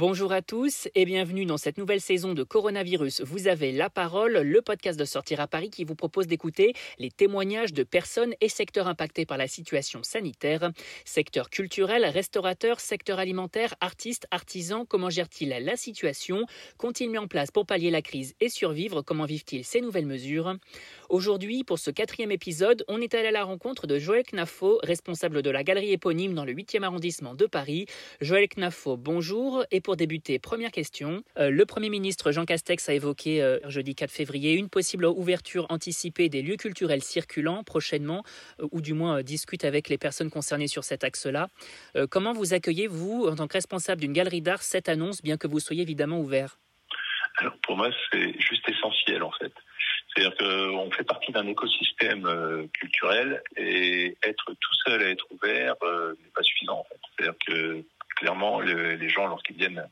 [0.00, 3.20] Bonjour à tous et bienvenue dans cette nouvelle saison de Coronavirus.
[3.20, 7.10] Vous avez la parole, le podcast de Sortir à Paris qui vous propose d'écouter les
[7.10, 10.70] témoignages de personnes et secteurs impactés par la situation sanitaire.
[11.04, 16.46] Secteur culturel, restaurateur, secteur alimentaire, artistes, artisans, comment gèrent-ils la situation?
[16.78, 19.02] Qu'ont-ils mis en place pour pallier la crise et survivre?
[19.02, 20.56] Comment vivent-ils ces nouvelles mesures?
[21.10, 25.42] Aujourd'hui, pour ce quatrième épisode, on est allé à la rencontre de Joël Knafo, responsable
[25.42, 27.84] de la galerie éponyme dans le 8e arrondissement de Paris.
[28.22, 29.62] Joël Knafo, bonjour.
[29.70, 31.22] Et pour débuter, première question.
[31.38, 35.66] Euh, le Premier ministre Jean Castex a évoqué euh, jeudi 4 février une possible ouverture
[35.70, 38.24] anticipée des lieux culturels circulants prochainement,
[38.60, 41.48] euh, ou du moins discute avec les personnes concernées sur cet axe-là.
[42.10, 45.60] comment vous accueillez-vous, en tant que responsable d'une galerie d'art, cette annonce, bien que vous
[45.60, 46.58] soyez évidemment ouvert?
[47.38, 49.52] Alors pour moi, c'est juste essentiel en fait.
[50.08, 56.30] C'est-à-dire qu'on fait partie d'un écosystème culturel et être tout seul à être ouvert n'est
[56.34, 57.00] pas suffisant en fait.
[57.16, 57.84] C'est-à-dire que
[58.20, 59.82] clairement, les gens, lorsqu'ils viennent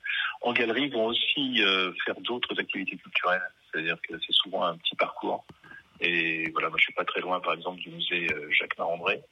[0.42, 3.42] en galerie, vont aussi euh, faire d'autres activités culturelles.
[3.72, 5.44] C'est-à-dire que c'est souvent un petit parcours.
[6.00, 9.22] Et voilà, moi je suis pas très loin, par exemple, du musée euh, Jacques Marandré.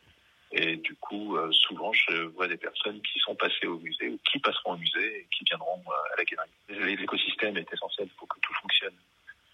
[0.53, 4.19] Et du coup, euh, souvent, je vois des personnes qui sont passées au musée ou
[4.31, 6.97] qui passeront au musée et qui viendront à la galerie.
[6.97, 8.95] L'écosystème est essentiel pour que tout fonctionne.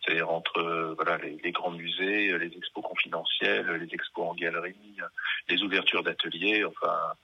[0.04, 4.74] C'est-à-dire entre voilà les, les, grands musées, les expos confidentiels, les expos en galerie,
[5.48, 7.14] les ouvertures d'ateliers, enfin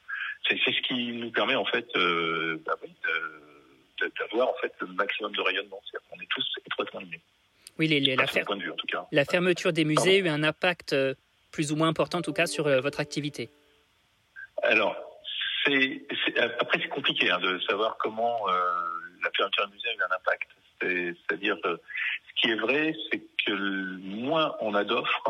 [0.48, 2.76] c'est ce qui nous permet en fait euh, bah
[4.18, 5.80] d'avoir en fait le maximum de rayonnement.
[6.12, 7.20] On est tous étroitement liés.
[7.78, 9.06] Oui, les, la, vue, en tout cas.
[9.12, 11.14] la, fermeture des musées a eu un impact euh,
[11.52, 13.50] plus ou moins important en tout cas sur euh, votre activité.
[14.62, 14.96] Alors,
[15.64, 16.04] c'est
[16.60, 20.48] après c'est compliqué hein, de savoir comment la fermeture des musées a eu un impact.
[20.80, 23.52] C'est-à-dire, ce qui est vrai, c'est que
[23.98, 25.22] moins on a d'offres,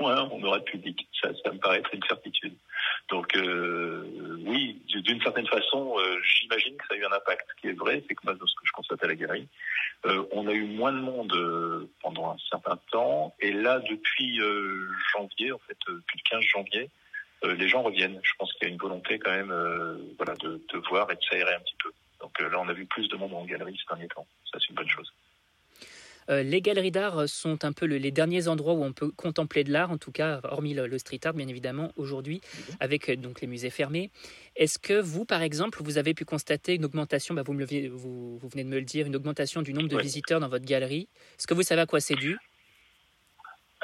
[0.00, 1.06] moins on aura de public.
[1.20, 2.54] Ça, ça me paraît être une certitude.
[3.10, 7.46] Donc euh, oui, d'une certaine façon, euh, j'imagine que ça a eu un impact.
[7.48, 9.48] Ce qui est vrai, c'est que moi, dans ce que je constate à la galerie,
[10.06, 14.40] euh, on a eu moins de monde pendant un certain temps, et là, depuis
[15.12, 16.90] janvier, en fait, depuis le 15 janvier,
[17.42, 18.20] les gens reviennent.
[18.22, 19.52] Je pense qu'il y a une volonté quand même,
[20.16, 21.92] voilà, de, de voir et de s'aérer un petit peu.
[22.20, 24.26] Donc là, on a vu plus de monde en galerie ces derniers temps.
[24.50, 25.12] Ça, c'est une bonne chose.
[26.30, 29.72] Euh, les galeries d'art sont un peu les derniers endroits où on peut contempler de
[29.72, 32.40] l'art, en tout cas, hormis le, street art, bien évidemment, aujourd'hui,
[32.80, 34.10] avec euh, donc les musées fermés.
[34.56, 38.38] Est-ce que vous, par exemple, vous avez pu constater une augmentation, bah, vous, me vous,
[38.38, 41.08] vous, venez de me le dire, une augmentation du nombre de visiteurs dans votre galerie?
[41.38, 42.00] Est-ce que vous savez à quoi?
[42.00, 42.38] C'est dû?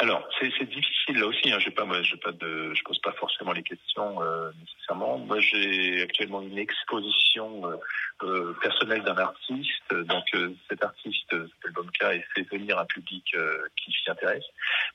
[0.00, 1.52] Alors, c'est difficile là aussi.
[1.52, 1.58] Hein.
[1.58, 5.18] J'ai pas, moi, pas de, je pose pas forcément les questions euh, nécessairement.
[5.18, 7.76] Moi, j'ai actuellement une exposition euh,
[8.22, 9.92] euh personnelle d'un artiste.
[9.92, 13.36] Donc, euh, cet artiste, c'est le bon cas, et fait venir un public
[13.76, 14.46] qui s'y intéresse.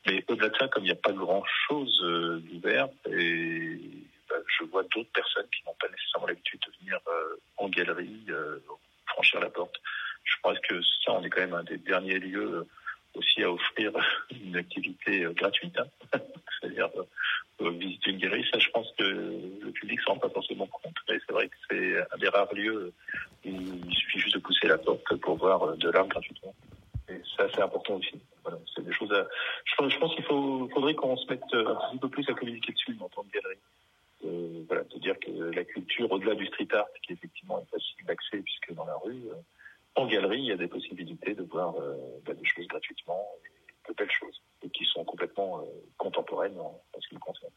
[0.08, 2.02] Mais au-delà de ça, comme il n'y a pas grand-chose
[2.50, 3.80] d'ouvert, et
[4.28, 7.00] bah, je vois d'autres personnes qui n'ont pas nécessairement l'habitude de venir
[7.58, 8.26] en galerie,
[9.06, 9.76] franchir la porte.
[10.24, 12.66] Je pense que ça, on est quand même un des derniers lieux
[13.16, 13.92] aussi à offrir
[14.32, 15.88] une activité euh, gratuite, hein.
[16.60, 16.90] c'est-à-dire
[17.62, 18.46] euh, visiter une galerie.
[18.52, 20.96] Ça, je pense que le public s'en rend pas forcément compte.
[21.10, 22.94] Mais c'est vrai que c'est un des rares lieux
[23.46, 26.54] où il suffit juste de pousser la porte pour voir euh, de l'art gratuitement.
[27.10, 28.20] Et ça, c'est important aussi.
[28.44, 29.28] Voilà, c'est des choses à...
[29.66, 33.24] Je pense, qu'il faudrait qu'on se mette un peu plus à communiquer dessus en tant
[33.24, 33.60] que galerie.
[34.26, 38.06] Euh, voilà, de dire que la culture, au-delà du street art, qui effectivement est facile
[38.06, 39.22] d'accès puisque dans la rue,
[39.96, 41.96] en galerie, il y a des possibilités de voir euh,
[42.26, 43.26] bah, des choses gratuitement,
[43.88, 45.64] de belles choses, et qui sont complètement euh,
[45.98, 47.52] contemporaines en, ce qui me concerne.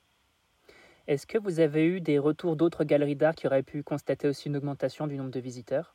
[1.06, 4.48] Est-ce que vous avez eu des retours d'autres galeries d'art qui auraient pu constater aussi
[4.48, 5.94] une augmentation du nombre de visiteurs?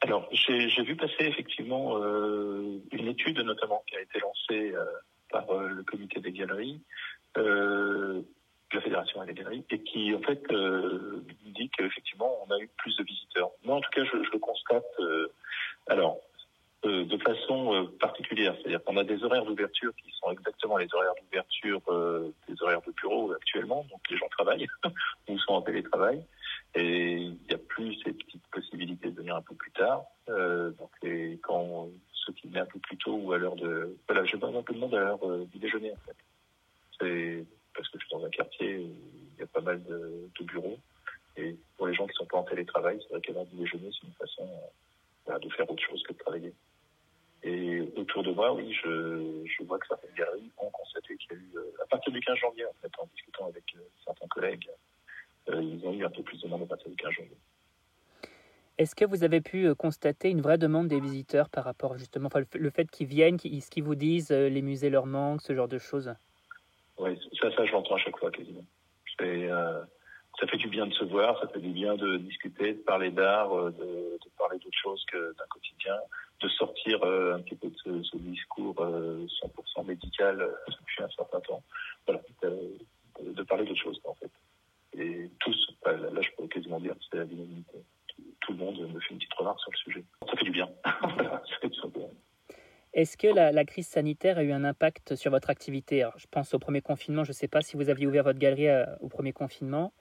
[0.00, 4.74] Alors, j'ai vu passer effectivement euh, une étude notamment qui a été lancée
[5.30, 6.82] par le comité des galeries
[8.74, 13.04] la fédération galerie et qui en fait euh, dit qu'effectivement on a eu plus de
[13.04, 13.50] visiteurs.
[13.64, 15.28] Moi en tout cas je, le constate euh,
[15.86, 16.18] alors
[16.84, 21.14] euh, de façon particulière, c'est-à-dire qu'on a des horaires d'ouverture qui sont exactement les horaires
[21.22, 21.80] d'ouverture
[22.48, 24.66] des horaires de bureau actuellement, donc les gens travaillent
[25.28, 26.22] ou sont en télétravail
[26.74, 30.02] et il n'y a plus ces petites possibilités de venir un peu plus tard.
[30.28, 30.90] donc
[31.42, 34.48] quand ceux qui viennent un peu plus tôt ou à l'heure de voilà je vois
[34.48, 36.16] un peu de monde à l'heure du déjeuner en fait.
[37.74, 38.94] Parce que je suis dans un quartier où
[39.36, 40.78] il y a pas mal de, bureaux.
[41.36, 43.90] Et pour les gens qui ne sont pas en télétravail, c'est vrai l'heure du déjeuner,
[43.92, 44.48] c'est une façon
[45.28, 46.52] euh, de faire autre chose que de travailler.
[47.42, 51.34] Et autour de moi, oui, je, je vois que certaines galeries ont constaté qu'il y
[51.34, 54.28] a eu, euh, à partir du 15 janvier, en fait, en discutant avec euh, certains
[54.28, 54.68] collègues,
[55.48, 57.36] ils ont eu un peu plus de monde à partir du 15 janvier.
[58.78, 62.40] Est-ce que vous avez pu constater une vraie demande des visiteurs par rapport justement, enfin,
[62.54, 65.78] le fait qu'ils viennent, ce qu'ils vous disent, les musées leur manquent, ce genre de
[65.78, 66.14] choses?
[66.98, 68.64] Oui, ça, ça, je l'entends à chaque fois quasiment.
[69.20, 69.84] Euh,
[70.40, 73.10] ça fait du bien de se voir, ça fait du bien de discuter, de parler
[73.10, 75.96] d'art, de, de, parler d'autre chose que d'un quotidien,
[76.40, 81.62] de sortir un petit peu de ce, ce discours 100% médical depuis un certain temps.
[82.06, 84.30] Voilà, de, de parler d'autre chose en fait.
[84.98, 87.78] Et tous, là je peux quasiment dire c'est la dynamité.
[88.40, 90.04] Tout le monde me fait une petite remarque sur le sujet.
[90.28, 90.68] Ça fait du bien.
[92.94, 96.08] Est-ce que la, crise sanitaire a eu un impact sur votre activité?
[96.16, 98.68] Je pense au premier confinement, je ne sais pas si vous aviez ouvert votre galerie
[98.68, 99.92] euh, au premier confinement,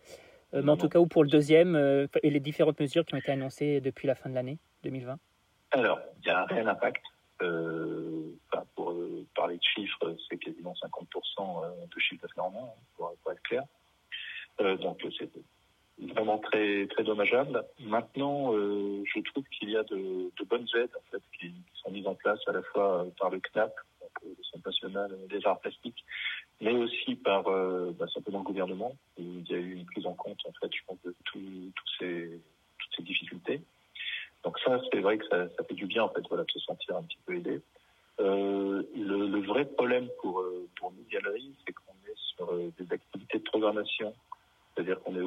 [0.54, 3.16] euh, mais en tout cas, ou pour le deuxième, euh, et les différentes mesures qui
[3.16, 5.18] ont été annoncées depuis la fin de l'année 2020
[5.72, 7.02] Alors, il y a un réel impact.
[8.76, 8.96] pour
[9.36, 13.64] parler de chiffres, c'est quasiment 50% de chiffre d'affaires en moins, pour, pour, être clair.
[14.60, 15.32] donc, c'est
[16.00, 17.64] vraiment très très dommageable.
[17.80, 21.82] Maintenant, euh, je trouve qu'il y a de, de, bonnes aides en fait qui, qui,
[21.82, 24.68] sont mises en place à la fois euh, par le CNAP, donc, euh, le Centre
[24.68, 26.04] national des arts plastiques,
[26.62, 28.96] mais aussi par euh, bah, simplement le gouvernement.
[29.18, 31.40] Il y a eu une prise en compte en fait, je pense, de tout,
[32.00, 32.42] ces,
[32.80, 33.62] toutes ces difficultés.
[34.44, 36.60] Donc ça, c'est vrai que ça, ça, fait du bien en fait, voilà, de se
[36.60, 37.62] sentir un petit peu aidé.
[38.20, 40.44] Euh, le, le, vrai problème pour
[40.76, 44.14] pour nos galeries, c'est qu'on est sur des activités de programmation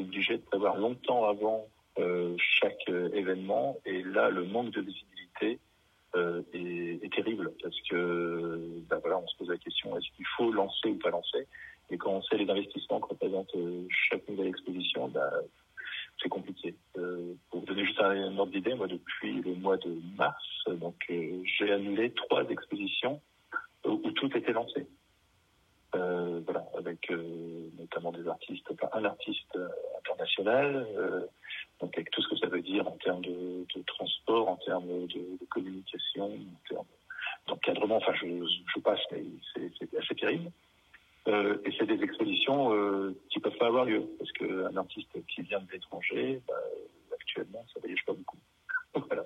[0.06, 1.69] obligé de prévoir longtemps avant
[1.99, 3.79] euh, chaque euh, événement.
[3.87, 5.58] Et là, le manque de visibilité
[6.14, 10.53] euh, est, terrible parce que ben voilà, on se pose la question est-ce qu'il faut
[10.53, 11.47] lancer ou pas lancer?
[11.88, 13.50] Et quand on sait les investissements que représente
[13.88, 15.31] chaque nouvelle exposition, ben,
[16.23, 16.75] c'est compliqué.
[16.93, 21.73] Pour vous donner juste un, ordre d'idée, moi depuis le mois de mars, donc j'ai
[21.73, 23.23] annulé trois expositions
[23.87, 24.87] où tout était lancé.
[25.93, 27.11] Voilà, avec
[27.79, 29.56] notamment des artistes, enfin un artiste
[30.16, 30.86] international,
[31.80, 35.44] donc avec tout ce que ça veut dire en termes de, transport, en termes de,
[35.50, 36.86] communication, en termes
[37.46, 37.96] d'encadrement.
[37.96, 38.26] Enfin, je,
[38.74, 39.22] je passe, mais
[39.54, 40.50] c'est assez terrible.
[41.28, 45.42] Euh, et c'est des expositions euh, qui peuvent pas avoir lieu parce qu'un artiste qui
[45.42, 46.54] vient de l'étranger, bah,
[47.12, 48.38] actuellement, ça voyage pas beaucoup.
[48.94, 49.24] voilà.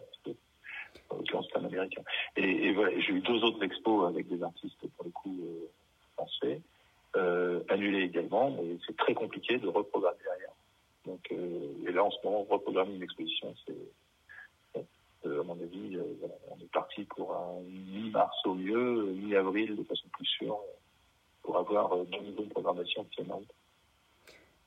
[1.10, 2.02] En l'occurrence, c'est un américain.
[2.36, 5.68] Et, voilà, j'ai eu deux autres expos avec des artistes pour le coup euh,
[6.14, 6.60] français,
[7.16, 10.16] euh, annulé également, mais c'est très compliqué de reprogrammer.
[11.10, 13.74] Donc, euh, et là, en ce moment, reprogrammer une exposition, c'est,
[15.26, 16.04] euh, à mon avis, euh,
[16.48, 20.56] on est parti pour un mi-mars au mieux, mi-avril de façon plus sûre,
[21.42, 23.22] pour avoir euh, de nouvelles programmations qui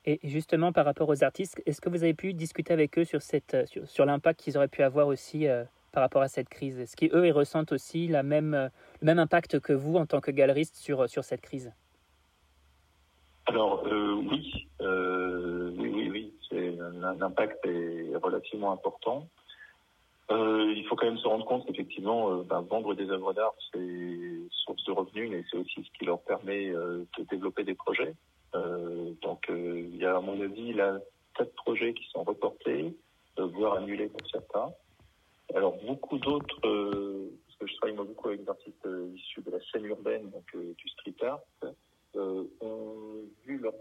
[0.03, 3.21] Et justement, par rapport aux artistes, est-ce que vous avez pu discuter avec eux sur,
[3.21, 5.63] cette, sur, sur l'impact qu'ils auraient pu avoir aussi euh,
[5.93, 6.77] par rapport à cette crise?
[6.77, 8.67] Est-ce qu'eux, ils ressentent aussi la même, euh,
[8.99, 11.71] le même impact que vous en tant que galeriste sur, sur cette crise?
[13.45, 14.69] Alors, euh, oui.
[14.81, 16.33] Euh, oui, oui, oui.
[16.99, 19.27] L'impact est relativement important.
[20.31, 23.53] Euh, il faut quand même se rendre compte qu'effectivement, euh, ben, vendre des œuvres d'art,
[23.71, 27.75] c'est source de revenus, mais c'est aussi ce qui leur permet euh, de développer des
[27.75, 28.13] projets.
[29.21, 30.99] donc, il y a, à mon avis, là,
[31.35, 32.95] quatre projets qui sont reportés,
[33.37, 34.71] voire annulés pour certains.
[35.55, 39.85] Alors beaucoup d'autres, parce que je travaille beaucoup avec des artistes issus de la scène
[39.85, 41.41] urbaine, donc du street art,
[42.15, 43.12] ont
[43.45, 43.73] vu leurs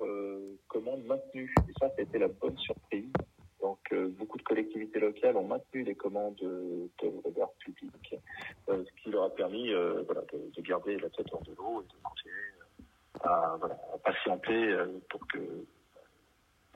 [0.69, 1.55] commandes maintenues.
[1.69, 3.13] Et ça, été la bonne surprise.
[3.61, 8.17] Donc beaucoup de collectivités locales ont maintenu les commandes d'œuvres d'art public,
[8.67, 9.73] ce qui leur a permis
[10.05, 12.35] voilà, de, de, garder la tête de l'eau et de continuer
[13.23, 14.77] à, voilà, à patienter
[15.09, 15.39] pour que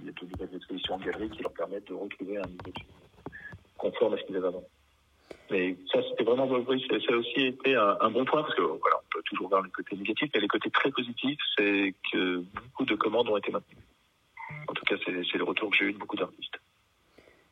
[0.01, 2.73] il y ait de nouvelles expositions en galerie qui leur permettent de retrouver un niveau
[3.79, 4.65] conforme à ce qu'ils avaient avant.
[5.51, 8.97] Mais ça, c'était vraiment, oui, ça a aussi été un, bon point parce que voilà,
[8.97, 12.46] on peut toujours voir les côtés négatifs, mais les côtés très positifs, c'est que de
[13.07, 13.87] commandes ont été maintenues.
[14.67, 16.59] En tout cas, c'est le retour que j'ai eu de beaucoup d'artistes.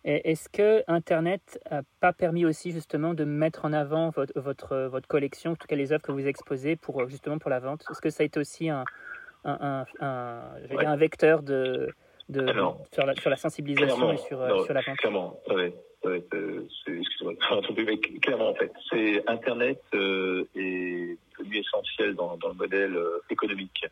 [0.04, 5.08] Est-ce que Internet n'a pas permis aussi justement de mettre en avant votre, votre, votre,
[5.08, 7.84] collection, en tout cas les œuvres que vous exposez pour justement pour la vente?
[7.90, 8.84] Est-ce que ça a été aussi un,
[9.44, 10.84] un, un, un, ouais.
[10.84, 11.88] un vecteur de,
[12.28, 14.99] de, Alors, sur, la, sur, la, sensibilisation et sur, non, sur la vente?
[14.99, 15.40] Clairement,
[16.06, 17.34] excusez-moi,
[18.20, 23.87] clairement en fait, c'est Internet euh, est devenu essentiel dans, dans le modèle euh, économique,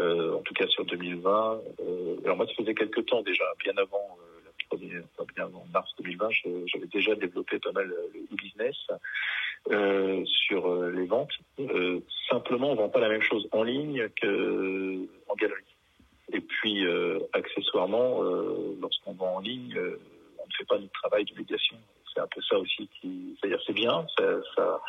[0.00, 1.60] euh, en tout cas sur 2020.
[1.80, 5.02] Euh, alors moi, ça faisait quelques temps déjà, bien avant euh, la première,
[5.34, 6.28] bien avant mars 2020,
[6.66, 8.76] j'avais déjà développé pas mal le e-business
[10.24, 11.32] sur les ventes.
[12.30, 15.62] simplement, on vend pas la même chose en ligne que en galerie.
[16.32, 16.86] Et puis,
[17.32, 18.22] accessoirement,
[18.80, 19.78] lorsqu'on vend en ligne
[20.48, 21.76] ne fait pas notre travail de médiation.
[22.12, 24.24] C'est un peu ça aussi qui, c'est-à-dire c'est bien, ça,
[24.56, 24.80] ça,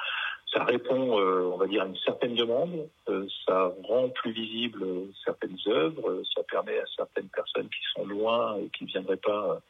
[0.53, 4.83] ça répond, euh, on va dire, à une certaine demande, euh, ça rend plus visible
[5.23, 9.61] certaines œuvres, ça permet à certaines personnes qui sont loin et qui ne viendraient pas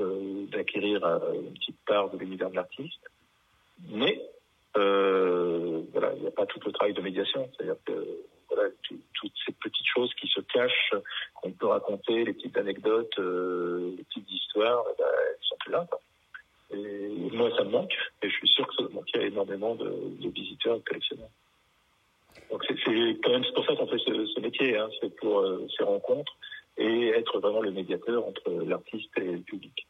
[0.00, 3.00] euh, d'acquérir une petite part de l'univers de l'artiste.
[3.88, 4.20] Mais
[4.76, 8.06] euh, voilà, il n'y a pas tout le travail de médiation, c'est-à-dire que
[8.50, 8.68] voilà,
[9.14, 10.94] toutes ces petites choses qui se cachent,
[11.34, 15.86] qu'on peut raconter, les petites anecdotes, les petites histoires, eh ben, elles sont plus là.
[16.72, 17.94] Et moi, ça me manque,
[19.22, 19.92] énormément de,
[20.28, 21.30] visiteurs et de collectionneurs.
[22.50, 22.74] Donc c'est
[23.22, 25.44] quand même pour ça qu'on fait ce, métier, hein, c'est pour
[25.76, 26.36] ces rencontres
[26.76, 29.86] et être vraiment le médiateur entre l'artiste et le public.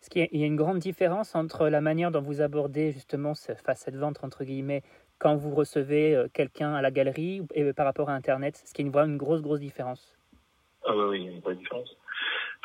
[0.00, 3.96] Est-ce qu'il y a une grande différence entre la manière dont vous abordez justement cette
[3.96, 4.82] vente entre guillemets
[5.18, 8.62] quand vous recevez euh, quelqu'un à la galerie et par rapport à Internet?
[8.72, 10.16] Qu'il y a une, une grosse, grosse différence?
[10.84, 11.96] Ah oui, il y a une vraie différence.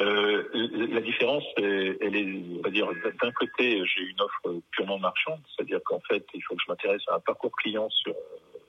[0.02, 2.88] Euh, la différence, elle est, on va dire,
[3.22, 7.02] d'un côté, j'ai une offre purement marchande, c'est-à-dire qu'en fait, il faut que je m'intéresse
[7.08, 8.16] à un parcours client sur,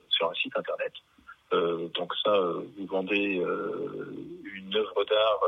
[0.09, 0.93] sur un site Internet.
[1.53, 4.13] Euh, donc ça, euh, vous vendez euh,
[4.55, 5.41] une œuvre d'art,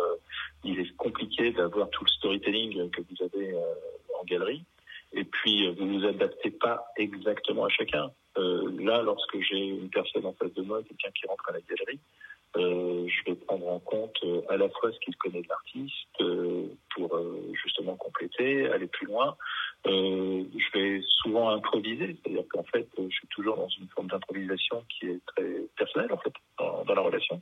[0.64, 3.56] il est compliqué d'avoir tout le storytelling que vous avez
[4.20, 4.64] en galerie.
[5.14, 8.12] Et puis, vous ne vous adaptez pas exactement à chacun.
[8.36, 12.00] là, lorsque j'ai une personne en face de moi, quelqu'un qui rentre à la galerie,
[12.56, 14.18] je vais prendre en compte
[14.50, 17.20] à la fois ce qu'il connaît de l'artiste pour
[17.64, 19.38] justement compléter, aller plus loin,
[19.86, 24.84] euh, je vais souvent improviser, c'est-à-dire qu'en fait, je suis toujours dans une forme d'improvisation
[24.90, 27.42] qui est très personnelle en fait dans, la relation.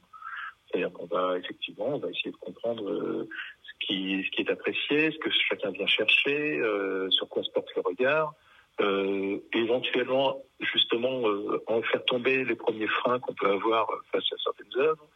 [0.67, 3.27] C'est-à-dire qu'on va effectivement, on va essayer de comprendre euh,
[3.63, 7.81] ce qui, est apprécié, ce que chacun vient chercher, euh, sur quoi se porte le
[7.81, 8.33] regard.
[8.81, 14.37] Euh, éventuellement, justement, euh, en faire tomber les premiers freins qu'on peut avoir face à
[14.77, 15.07] œuvres,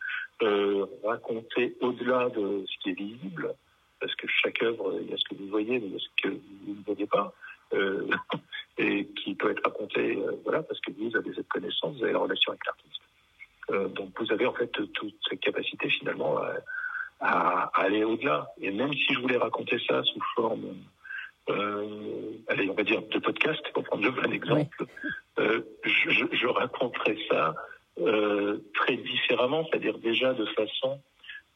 [0.41, 3.53] euh, raconter au-delà de ce qui est visible,
[3.99, 5.99] parce que chaque œuvre, il y a ce que vous voyez, mais il y a
[5.99, 7.33] ce que vous ne voyez pas,
[7.73, 8.07] euh,
[8.77, 12.13] et qui peut être raconté, euh, voilà, parce que vous avez cette connaissance, vous avez
[12.13, 13.01] la relation avec l'artiste.
[13.95, 16.55] Donc vous avez en fait toute cette capacité finalement à,
[17.19, 18.47] à, aller au-delà.
[18.59, 20.73] Et même si je voulais raconter ça sous forme,
[22.47, 24.85] allez, on va dire de podcast, pour prendre le bon exemple,
[25.39, 27.55] euh, je, je, raconterais ça
[28.73, 30.99] très différemment, c'est-à-dire déjà de façon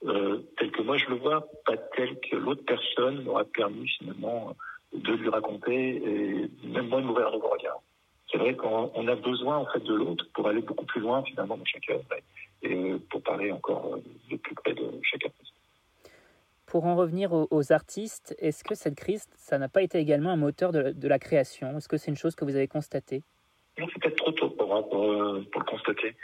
[0.05, 4.55] euh, tel que moi je le vois, pas tel que l'autre personne m'aura permis finalement
[4.93, 7.79] de lui raconter et même moi de m'ouvrir le regard.
[8.29, 11.57] C'est vrai qu'on a besoin en fait de l'autre pour aller beaucoup plus loin finalement
[11.57, 12.03] dans œuvre
[12.63, 13.97] et pour parler encore
[14.29, 15.53] de plus près de artiste.
[16.65, 20.38] Pour en revenir aux, artistes, est-ce que cette crise, ça n'a pas été également un
[20.38, 21.77] moteur de, la création?
[21.77, 23.21] Est-ce que c'est une chose que vous avez constatée?
[23.77, 26.15] C'est peut-être trop tôt pour, pour, euh, pour le constater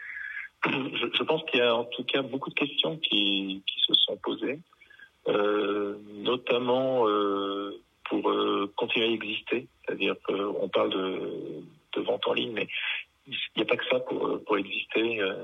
[0.66, 4.18] je, pense qu'il y a en tout cas beaucoup de questions qui, qui se sont
[4.18, 4.60] posées,
[5.28, 7.80] euh, notamment euh,
[8.10, 9.68] pour euh, continuer à exister.
[9.86, 11.64] C'est-à-dire qu'on parle de,
[11.94, 12.68] de, vente en ligne, mais
[13.28, 15.22] il n'y a pas que ça pour, pour exister.
[15.22, 15.36] Euh,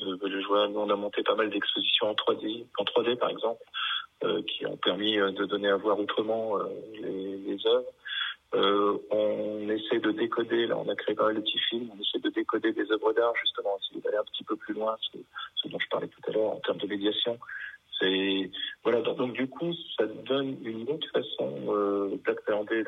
[0.00, 3.62] je vois, nous, on a monté pas mal d'expositions en 3D, en 3D par exemple,
[4.24, 6.56] euh, qui ont permis de donner à voir autrement
[6.94, 7.92] les, les œuvres.
[8.54, 8.96] Euh,
[9.68, 12.18] on essaie de décoder, là on a créé pas mal de petits films, on essaie
[12.18, 15.78] de décoder des œuvres d'art justement, essayer d'aller un petit peu plus loin, ce, dont
[15.78, 17.38] je parlais tout à l'heure en termes de médiation.
[18.00, 18.50] C'est
[18.84, 22.84] voilà donc, du coup ça donne une autre façon euh, d'appréhender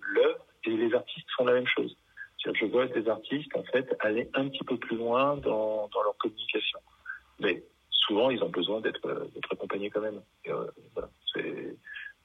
[0.00, 1.94] l'œuvre et les artistes font la même chose.
[2.44, 6.78] Je vois des artistes en fait aller un petit peu plus loin dans, leur communication,
[7.40, 10.22] mais souvent ils ont besoin d'être accompagnés quand même.
[10.48, 10.66] Euh,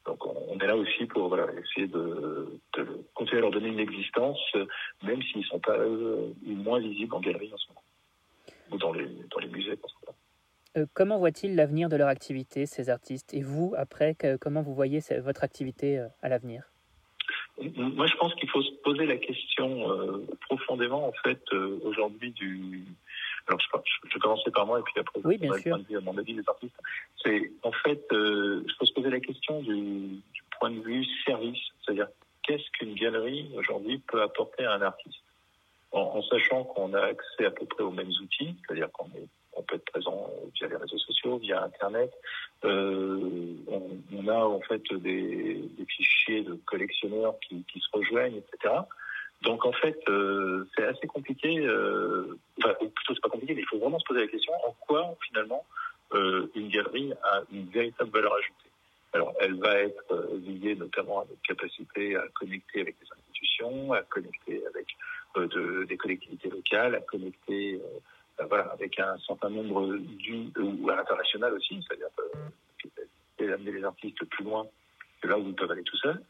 [0.05, 2.87] donc on est là aussi pour voilà, essayer de, de,
[3.37, 4.39] à leur donner une existence,
[5.03, 7.83] même s'ils ne sont pas euh, moins visibles en galerie en ce moment,
[8.71, 9.77] ou dans les, dans les musées.
[10.75, 13.33] Euh, comment voient-ils l'avenir de leur activité, ces artistes?
[13.33, 16.63] Et vous, après, que, comment vous voyez votre activité euh, à l'avenir?
[17.61, 22.31] Moi, je pense qu'il faut se poser la question euh, profondément, en fait, euh, aujourd'hui,
[22.31, 22.83] du,
[23.47, 23.67] alors, je,
[24.09, 25.75] je, vais commencer par moi et puis après, oui, bien sûr.
[25.75, 26.75] à mon avis des artistes.
[27.21, 31.05] C'est en fait, euh, je peux se poser la question du, du point de vue
[31.25, 32.07] service, c'est-à-dire
[32.43, 35.23] qu'est-ce qu'une galerie aujourd'hui peut apporter à un artiste,
[35.91, 39.09] en, en sachant qu'on a accès à peu près aux mêmes outils, c'est-à-dire qu'on
[39.61, 42.11] peut être présent via les réseaux sociaux, via Internet.
[42.65, 43.81] Euh, on,
[44.15, 48.73] on, a en fait des, des fichiers de collectionneurs qui, qui, se rejoignent, etc.
[49.41, 51.59] Donc en fait, euh, c'est assez compliqué.
[51.59, 54.53] Euh, enfin, ou plutôt c'est pas compliqué, mais il faut vraiment se poser la question
[54.65, 55.65] en quoi finalement
[56.13, 58.72] euh, une galerie a une véritable valeur ajoutée?
[59.13, 63.93] Alors, elle va être euh, liée notamment à notre capacité à connecter avec des institutions,
[63.93, 64.87] à connecter avec
[65.37, 67.99] euh, de, des collectivités locales, à connecter euh,
[68.37, 72.07] ben voilà, avec un certain nombre du ou à l'international aussi, c'est-à-dire
[73.51, 74.65] amener les artistes plus loin
[75.21, 76.21] que là où ils peuvent aller tout seuls.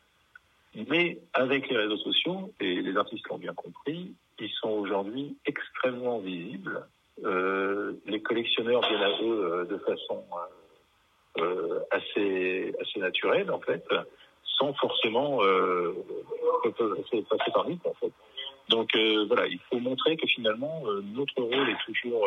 [0.90, 6.20] Mais avec les réseaux sociaux, et les artistes l'ont bien compris, ils sont aujourd'hui extrêmement
[6.20, 6.86] visibles.
[7.24, 10.63] Euh, les collectionneurs viennent à eux euh, de façon euh,
[11.92, 13.86] assez, assez naturelle, en fait,
[14.58, 15.94] sans forcément euh,
[16.64, 18.12] passer par vite, en fait.
[18.70, 18.96] Donc
[19.28, 22.26] voilà, il faut montrer que finalement notre rôle est toujours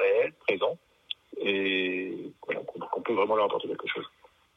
[0.00, 0.78] réel, présent,
[1.40, 4.06] et voilà, qu'on peut vraiment leur apporter quelque chose.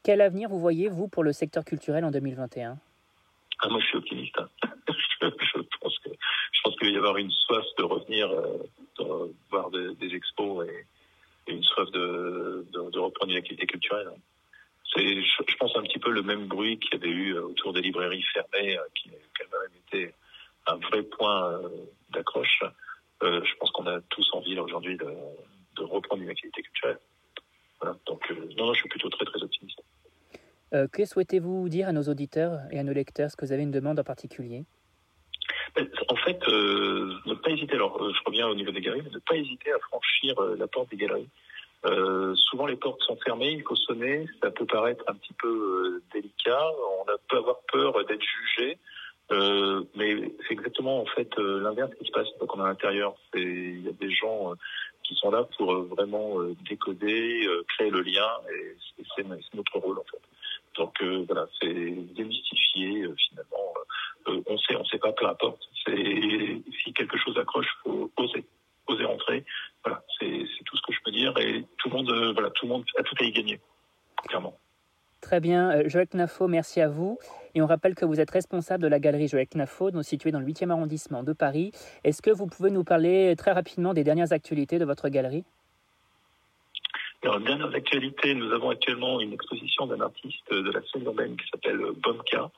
[0.03, 2.77] Quel avenir vous voyez, vous, pour le secteur culturel en 2021
[3.59, 4.39] ah, Moi, je suis optimiste.
[4.39, 4.47] Hein.
[4.87, 9.69] je, pense que je pense qu'il va y avoir une soif de revenir euh, voir
[9.69, 10.85] des, expos et, de,
[13.17, 14.09] de, reprendre une activité culturelle.
[14.93, 17.81] C'est, je, pense, un petit peu le même bruit qu'il y avait eu autour des
[17.81, 20.13] librairies fermées, euh, qui, qui a même été
[20.65, 21.69] un vrai point euh,
[22.11, 22.63] d'accroche.
[23.21, 25.13] je pense qu'on a tous envie aujourd'hui de,
[25.75, 26.99] de reprendre une activité culturelle.
[27.81, 27.97] Voilà.
[28.05, 29.81] Donc, non, non, je suis plutôt très, très optimiste.
[30.73, 33.27] Euh, que souhaitez-vous dire à nos auditeurs et à nos lecteurs?
[33.27, 34.65] Est-ce que vous avez une demande en particulier?
[35.75, 39.03] Ben, En fait, euh, ne pas hésiter, alors euh, je reviens au niveau des galeries,
[39.03, 41.29] mais ne pas hésiter à franchir la porte des galeries.
[42.35, 46.65] Souvent les portes sont fermées, il faut sonner, ça peut paraître un petit peu délicat,
[47.01, 48.77] on peut avoir peur d'être jugé,
[49.95, 53.15] mais c'est exactement en fait l'inverse qui se passe donc on est à l'intérieur.
[53.35, 54.53] Il y a des gens
[55.03, 56.39] qui sont là pour vraiment
[56.69, 58.75] décoder, créer le lien, et
[59.15, 60.21] c'est notre rôle en fait.
[60.77, 63.73] Donc euh, voilà, c'est démystifier euh, finalement.
[64.27, 65.61] Euh, on sait, on sait pas, peu importe.
[66.83, 68.45] Si quelque chose accroche, faut oser,
[68.87, 69.45] oser rentrer.
[69.83, 71.37] Voilà, c'est tout ce que je peux dire.
[71.37, 73.59] Et tout le monde, voilà, tout le monde a tout à y gagner,
[74.27, 74.57] clairement.
[75.21, 77.17] Très bien, Joël Knafo, merci à vous.
[77.55, 80.45] Et on rappelle que vous êtes responsable de la galerie Joël Knafo, située dans le
[80.45, 81.71] 8e arrondissement de Paris.
[82.03, 85.43] Est-ce que vous pouvez nous parler très rapidement des dernières actualités de votre galerie?
[87.25, 91.47] En dernière actualité, nous avons actuellement une exposition d'un artiste de la scène urbaine qui
[91.49, 92.51] s'appelle Bomka,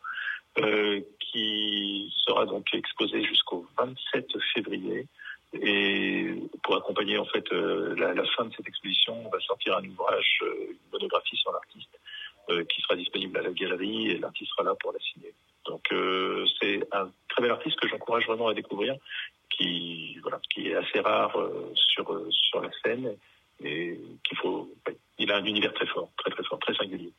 [0.60, 5.08] euh, qui sera donc exposé jusqu'au 27 février.
[5.54, 9.84] Et pour accompagner en fait euh, la, fin de cette exposition, on va sortir un
[9.86, 12.00] ouvrage, euh, une monographie sur l'artiste,
[12.68, 15.36] qui sera disponible à la galerie et l'artiste sera là pour la signer.
[15.68, 15.84] Donc
[16.60, 18.96] c'est un très bel artiste que j'encourage vraiment à découvrir,
[19.52, 21.38] qui voilà, qui est assez rare
[21.76, 23.16] sur sur la scène
[23.64, 24.68] et qu'il faut.
[25.20, 27.14] Il a un univers très fort, très très fort, très singulier.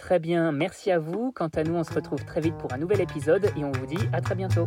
[0.00, 1.30] Très bien, merci à vous.
[1.30, 3.86] Quant à nous, on se retrouve très vite pour un nouvel épisode et on vous
[3.86, 4.66] dit à très bientôt.